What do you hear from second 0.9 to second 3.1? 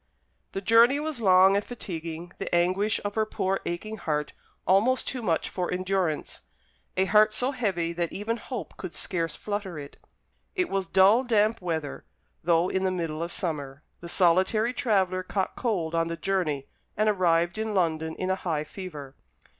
was long and fatiguing; the anguish